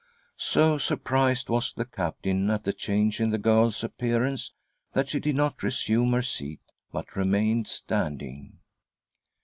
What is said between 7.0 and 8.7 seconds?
remained standing.